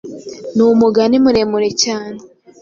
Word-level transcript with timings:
ni 0.55 0.63
umugani 0.73 1.15
muremure 1.23 1.69
cyane 1.83 2.19